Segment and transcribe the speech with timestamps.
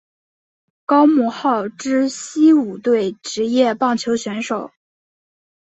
[0.87, 4.71] 高木浩之西武队职业棒球选手。